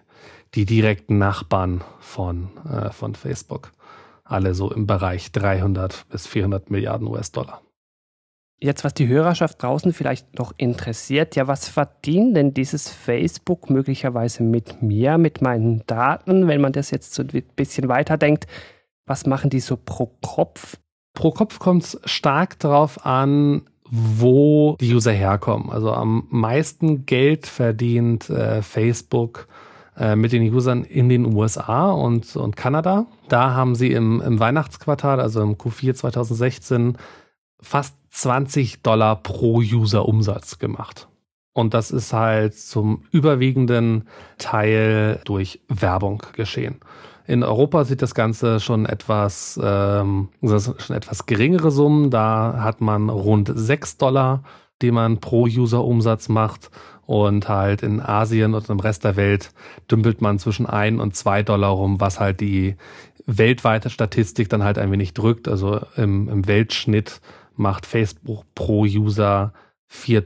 die 0.55 0.65
direkten 0.65 1.19
Nachbarn 1.19 1.83
von, 2.01 2.49
äh, 2.71 2.91
von 2.91 3.15
Facebook. 3.15 3.73
Alle 4.25 4.55
so 4.55 4.71
im 4.73 4.87
Bereich 4.87 5.33
300 5.33 6.09
bis 6.09 6.27
400 6.27 6.71
Milliarden 6.71 7.07
US-Dollar. 7.07 7.63
Jetzt, 8.59 8.85
was 8.85 8.95
die 8.95 9.07
Hörerschaft 9.07 9.63
draußen 9.63 9.93
vielleicht 9.93 10.39
noch 10.39 10.53
interessiert, 10.57 11.37
ja, 11.37 11.47
was 11.47 11.69
verdient 11.69 12.37
denn 12.37 12.55
dieses 12.55 12.89
Facebook 12.89 13.69
möglicherweise 13.69 14.43
mit 14.43 14.83
mir, 14.83 15.19
mit 15.19 15.43
meinen 15.43 15.83
Daten, 15.87 16.49
wenn 16.49 16.63
man 16.63 16.73
das 16.73 16.91
jetzt 16.91 17.13
so 17.13 17.23
ein 17.23 17.43
bisschen 17.55 17.89
weiterdenkt? 17.89 18.47
Was 19.05 19.27
machen 19.27 19.51
die 19.51 19.61
so 19.61 19.77
pro 19.77 20.11
Kopf? 20.23 20.79
Pro 21.13 21.33
Kopf 21.33 21.59
kommt 21.59 21.83
es 21.83 22.01
stark 22.07 22.59
darauf 22.59 23.05
an, 23.05 23.69
wo 23.91 24.77
die 24.81 24.95
User 24.95 25.13
herkommen. 25.13 25.71
Also 25.71 25.93
am 25.93 26.27
meisten 26.31 27.07
Geld 27.07 27.47
verdient 27.47 28.29
äh, 28.31 28.63
Facebook 28.63 29.49
äh, 29.97 30.17
mit 30.17 30.33
den 30.33 30.43
Usern 30.53 30.85
in 30.85 31.09
den 31.09 31.35
USA 31.35 31.91
und, 31.91 32.37
und 32.37 32.57
Kanada. 32.57 33.07
Da 33.29 33.55
haben 33.55 33.75
sie 33.75 33.93
im, 33.93 34.21
im 34.21 34.41
Weihnachtsquartal, 34.41 35.21
also 35.21 35.43
im 35.43 35.55
Q4 35.55 35.95
2016, 35.95 36.99
fast 37.61 37.97
20 38.11 38.83
Dollar 38.83 39.17
pro 39.17 39.59
User 39.59 40.07
Umsatz 40.07 40.59
gemacht. 40.59 41.09
Und 41.57 41.73
das 41.73 41.91
ist 41.91 42.13
halt 42.13 42.53
zum 42.53 43.05
überwiegenden 43.13 44.09
Teil 44.37 45.23
durch 45.25 45.59
Werbung 45.69 46.23
geschehen. 46.35 46.81
In 47.27 47.43
Europa 47.43 47.85
sieht 47.85 48.03
das 48.03 48.15
Ganze 48.15 48.61
schon 48.61 48.85
etwas, 48.85 49.59
ähm, 49.63 50.29
schon 50.45 50.95
etwas 50.95 51.25
geringere 51.25 51.71
Summen. 51.71 52.11
Da 52.11 52.59
hat 52.59 52.83
man 52.83 53.09
rund 53.09 53.51
6 53.55 53.97
Dollar, 53.97 54.43
die 54.83 54.91
man 54.91 55.19
pro 55.19 55.45
User 55.45 55.83
Umsatz 55.83 56.29
macht. 56.29 56.71
Und 57.07 57.49
halt 57.49 57.83
in 57.83 58.03
Asien 58.03 58.53
und 58.53 58.69
im 58.69 58.81
Rest 58.81 59.05
der 59.05 59.17
Welt 59.17 59.53
dümpelt 59.91 60.21
man 60.21 60.39
zwischen 60.39 60.67
1 60.67 61.01
und 61.01 61.17
2 61.17 61.43
Dollar 61.43 61.71
rum, 61.71 62.01
was 62.03 62.21
halt 62.21 62.41
die 62.43 62.77
weltweite 63.25 63.89
Statistik 63.89 64.51
dann 64.51 64.63
halt 64.63 64.77
ein 64.77 64.93
wenig 64.93 65.15
drückt. 65.15 65.49
Also 65.49 65.81
im, 65.97 66.29
im 66.29 66.47
Weltschnitt 66.47 67.23
macht 67.55 67.87
Facebook 67.87 68.45
pro 68.55 68.83
User 68.83 69.55
4,83 69.93 70.21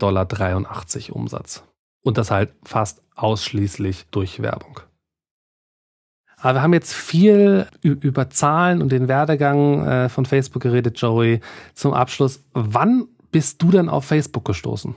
Dollar 1.09 1.17
Umsatz. 1.17 1.65
Und 2.03 2.19
das 2.19 2.31
halt 2.31 2.53
fast 2.65 3.03
ausschließlich 3.15 4.07
durch 4.11 4.41
Werbung. 4.41 4.81
Aber 6.39 6.55
wir 6.55 6.63
haben 6.63 6.73
jetzt 6.73 6.95
viel 6.95 7.67
über 7.83 8.31
Zahlen 8.31 8.81
und 8.81 8.91
den 8.91 9.09
Werdegang 9.09 9.87
äh, 9.87 10.09
von 10.09 10.25
Facebook 10.25 10.63
geredet, 10.63 10.99
Joey. 10.99 11.41
Zum 11.75 11.93
Abschluss, 11.93 12.43
wann 12.55 13.09
bist 13.31 13.61
du 13.63 13.71
denn 13.71 13.91
auf 13.91 14.07
Facebook 14.07 14.47
gestoßen? 14.47 14.95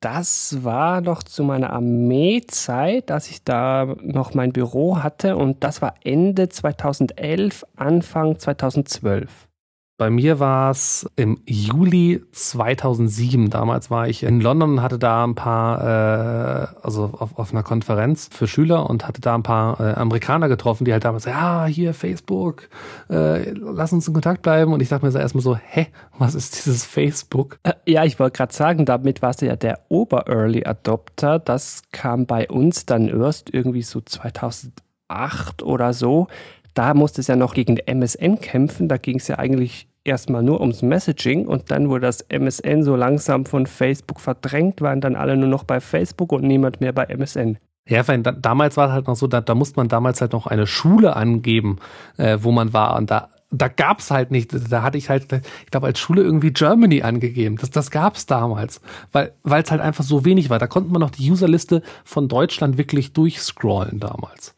Das 0.00 0.64
war 0.64 1.00
noch 1.00 1.22
zu 1.22 1.44
meiner 1.44 1.72
Armeezeit, 1.72 3.08
dass 3.08 3.30
ich 3.30 3.44
da 3.44 3.94
noch 4.02 4.34
mein 4.34 4.52
Büro 4.52 5.02
hatte 5.02 5.36
und 5.36 5.62
das 5.62 5.80
war 5.80 5.94
Ende 6.02 6.48
2011, 6.48 7.64
Anfang 7.76 8.38
2012. 8.38 9.48
Bei 10.02 10.10
mir 10.10 10.40
war 10.40 10.72
es 10.72 11.08
im 11.14 11.38
Juli 11.46 12.24
2007. 12.32 13.50
Damals 13.50 13.88
war 13.88 14.08
ich 14.08 14.24
in 14.24 14.40
London 14.40 14.70
und 14.70 14.82
hatte 14.82 14.98
da 14.98 15.22
ein 15.22 15.36
paar, 15.36 15.80
äh, 15.80 16.66
also 16.82 17.14
auf, 17.16 17.38
auf 17.38 17.52
einer 17.52 17.62
Konferenz 17.62 18.28
für 18.32 18.48
Schüler 18.48 18.90
und 18.90 19.06
hatte 19.06 19.20
da 19.20 19.36
ein 19.36 19.44
paar 19.44 19.78
äh, 19.78 19.94
Amerikaner 19.94 20.48
getroffen, 20.48 20.84
die 20.84 20.92
halt 20.92 21.04
damals, 21.04 21.26
ja, 21.26 21.66
hier 21.66 21.94
Facebook, 21.94 22.68
äh, 23.10 23.52
lass 23.52 23.92
uns 23.92 24.08
in 24.08 24.12
Kontakt 24.12 24.42
bleiben. 24.42 24.72
Und 24.72 24.82
ich 24.82 24.88
dachte 24.88 25.06
mir 25.06 25.12
so 25.12 25.20
erstmal 25.20 25.42
so, 25.42 25.54
hä, 25.54 25.86
was 26.18 26.34
ist 26.34 26.56
dieses 26.56 26.84
Facebook? 26.84 27.60
Äh, 27.62 27.74
ja, 27.86 28.02
ich 28.02 28.18
wollte 28.18 28.36
gerade 28.36 28.52
sagen, 28.52 28.84
damit 28.84 29.22
warst 29.22 29.40
du 29.40 29.46
ja 29.46 29.54
der 29.54 29.82
Ober-Early 29.88 30.64
Adopter. 30.64 31.38
Das 31.38 31.82
kam 31.92 32.26
bei 32.26 32.48
uns 32.48 32.86
dann 32.86 33.06
erst 33.06 33.54
irgendwie 33.54 33.82
so 33.82 34.00
2008 34.00 35.62
oder 35.62 35.92
so 35.92 36.26
da 36.74 36.94
musste 36.94 37.20
es 37.20 37.26
ja 37.26 37.36
noch 37.36 37.54
gegen 37.54 37.76
MSN 37.76 38.40
kämpfen. 38.40 38.88
Da 38.88 38.96
ging 38.96 39.18
es 39.18 39.28
ja 39.28 39.38
eigentlich 39.38 39.88
erstmal 40.04 40.42
nur 40.42 40.60
ums 40.60 40.82
Messaging 40.82 41.46
und 41.46 41.70
dann 41.70 41.88
wurde 41.88 42.06
das 42.06 42.22
MSN 42.28 42.82
so 42.82 42.96
langsam 42.96 43.46
von 43.46 43.66
Facebook 43.66 44.20
verdrängt, 44.20 44.80
waren 44.80 45.00
dann 45.00 45.16
alle 45.16 45.36
nur 45.36 45.48
noch 45.48 45.64
bei 45.64 45.80
Facebook 45.80 46.32
und 46.32 46.42
niemand 46.42 46.80
mehr 46.80 46.92
bei 46.92 47.04
MSN. 47.04 47.58
Ja, 47.88 48.06
weil 48.06 48.22
da, 48.22 48.32
damals 48.32 48.76
war 48.76 48.88
es 48.88 48.92
halt 48.92 49.06
noch 49.06 49.16
so, 49.16 49.26
da, 49.26 49.40
da 49.40 49.54
musste 49.54 49.76
man 49.76 49.88
damals 49.88 50.20
halt 50.20 50.32
noch 50.32 50.46
eine 50.46 50.66
Schule 50.66 51.16
angeben, 51.16 51.78
äh, 52.16 52.38
wo 52.40 52.52
man 52.52 52.72
war. 52.72 52.96
Und 52.96 53.10
da, 53.10 53.28
da 53.50 53.68
gab's 53.68 54.10
halt 54.10 54.30
nicht, 54.30 54.52
da 54.70 54.82
hatte 54.82 54.98
ich 54.98 55.08
halt, 55.08 55.26
ich 55.32 55.70
glaube, 55.70 55.88
als 55.88 55.98
Schule 55.98 56.22
irgendwie 56.22 56.52
Germany 56.52 57.02
angegeben. 57.02 57.56
Das, 57.56 57.70
das 57.70 57.90
gab's 57.90 58.26
damals, 58.26 58.80
weil 59.10 59.32
es 59.44 59.70
halt 59.70 59.80
einfach 59.80 60.04
so 60.04 60.24
wenig 60.24 60.48
war. 60.48 60.58
Da 60.58 60.68
konnte 60.68 60.92
man 60.92 61.00
noch 61.00 61.10
die 61.10 61.30
Userliste 61.30 61.82
von 62.04 62.28
Deutschland 62.28 62.78
wirklich 62.78 63.12
durchscrollen 63.12 63.98
damals. 63.98 64.54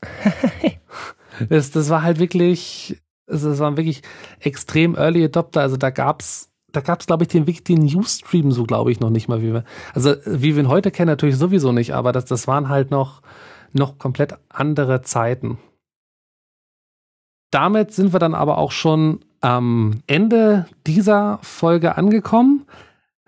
das, 1.48 1.70
das 1.70 1.88
war 1.88 2.02
halt 2.02 2.18
wirklich, 2.18 3.00
also 3.26 3.50
es 3.50 3.58
waren 3.58 3.76
wirklich 3.76 4.02
extrem 4.40 4.94
Early 4.96 5.24
Adopter. 5.24 5.60
Also 5.60 5.76
da 5.76 5.90
gab's, 5.90 6.50
da 6.72 6.80
gab's 6.80 7.06
glaube 7.06 7.24
ich 7.24 7.28
den 7.28 7.44
den 7.44 7.84
Newsstream 7.84 8.52
so 8.52 8.64
glaube 8.64 8.92
ich 8.92 9.00
noch 9.00 9.10
nicht 9.10 9.28
mal 9.28 9.42
wie 9.42 9.52
wir. 9.52 9.64
Also 9.94 10.14
wie 10.26 10.56
wir 10.56 10.62
ihn 10.62 10.68
heute 10.68 10.90
kennen 10.90 11.08
natürlich 11.08 11.36
sowieso 11.36 11.72
nicht, 11.72 11.94
aber 11.94 12.12
das 12.12 12.24
das 12.26 12.46
waren 12.46 12.68
halt 12.68 12.90
noch 12.90 13.22
noch 13.72 13.98
komplett 13.98 14.34
andere 14.48 15.02
Zeiten. 15.02 15.58
Damit 17.50 17.92
sind 17.92 18.12
wir 18.12 18.18
dann 18.18 18.34
aber 18.34 18.58
auch 18.58 18.72
schon 18.72 19.20
am 19.40 20.02
Ende 20.06 20.66
dieser 20.86 21.38
Folge 21.42 21.96
angekommen. 21.96 22.66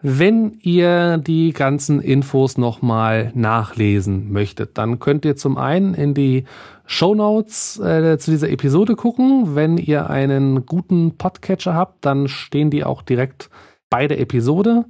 Wenn 0.02 0.58
ihr 0.60 1.16
die 1.16 1.52
ganzen 1.52 2.00
Infos 2.00 2.58
nochmal 2.58 3.32
nachlesen 3.34 4.30
möchtet, 4.30 4.76
dann 4.76 4.98
könnt 4.98 5.24
ihr 5.24 5.36
zum 5.36 5.56
einen 5.56 5.94
in 5.94 6.12
die 6.12 6.44
Show 6.84 7.14
Notes 7.14 7.80
äh, 7.80 8.18
zu 8.18 8.30
dieser 8.30 8.50
Episode 8.50 8.94
gucken. 8.94 9.54
Wenn 9.54 9.78
ihr 9.78 10.10
einen 10.10 10.66
guten 10.66 11.16
Podcatcher 11.16 11.74
habt, 11.74 12.04
dann 12.04 12.28
stehen 12.28 12.70
die 12.70 12.84
auch 12.84 13.00
direkt 13.00 13.48
bei 13.88 14.06
der 14.06 14.20
Episode. 14.20 14.84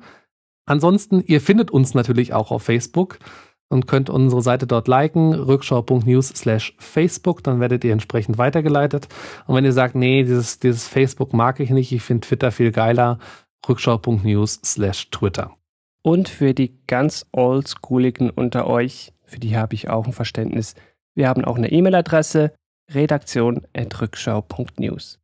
Ansonsten, 0.66 1.22
ihr 1.24 1.40
findet 1.40 1.70
uns 1.70 1.94
natürlich 1.94 2.34
auch 2.34 2.50
auf 2.50 2.64
Facebook 2.64 3.20
und 3.68 3.86
könnt 3.86 4.10
unsere 4.10 4.42
Seite 4.42 4.66
dort 4.66 4.88
liken, 4.88 5.32
rückschau.news 5.32 6.28
slash 6.28 6.74
Facebook, 6.78 7.44
dann 7.44 7.60
werdet 7.60 7.84
ihr 7.84 7.92
entsprechend 7.92 8.38
weitergeleitet. 8.38 9.08
Und 9.46 9.54
wenn 9.54 9.64
ihr 9.64 9.72
sagt, 9.72 9.94
nee, 9.94 10.24
dieses, 10.24 10.58
dieses 10.58 10.88
Facebook 10.88 11.32
mag 11.32 11.60
ich 11.60 11.70
nicht, 11.70 11.92
ich 11.92 12.02
finde 12.02 12.26
Twitter 12.26 12.50
viel 12.50 12.72
geiler, 12.72 13.18
rückschau.news 13.68 14.60
slash 14.64 15.10
Twitter. 15.10 15.54
Und 16.02 16.28
für 16.28 16.54
die 16.54 16.78
ganz 16.86 17.26
oldschooligen 17.32 18.30
unter 18.30 18.66
euch, 18.66 19.12
für 19.24 19.40
die 19.40 19.56
habe 19.56 19.74
ich 19.74 19.88
auch 19.88 20.06
ein 20.06 20.12
Verständnis. 20.12 20.74
Wir 21.14 21.28
haben 21.28 21.44
auch 21.44 21.56
eine 21.56 21.72
E-Mail-Adresse, 21.72 22.52
redaktion.rückschau.news. 22.92 25.18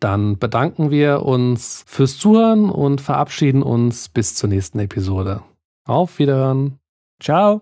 Dann 0.00 0.38
bedanken 0.38 0.90
wir 0.90 1.26
uns 1.26 1.84
fürs 1.86 2.16
Zuhören 2.16 2.70
und 2.70 3.02
verabschieden 3.02 3.62
uns 3.62 4.08
bis 4.08 4.34
zur 4.34 4.48
nächsten 4.48 4.78
Episode. 4.78 5.42
Auf 5.86 6.18
Wiederhören. 6.18 6.78
Ciao. 7.22 7.60